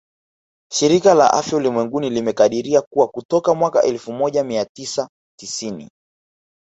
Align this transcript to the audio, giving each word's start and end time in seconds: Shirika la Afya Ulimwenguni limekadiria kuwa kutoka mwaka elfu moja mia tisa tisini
Shirika 0.71 1.13
la 1.13 1.33
Afya 1.33 1.57
Ulimwenguni 1.57 2.09
limekadiria 2.09 2.81
kuwa 2.81 3.07
kutoka 3.07 3.53
mwaka 3.55 3.81
elfu 3.83 4.13
moja 4.13 4.43
mia 4.43 4.65
tisa 4.65 5.09
tisini 5.39 5.89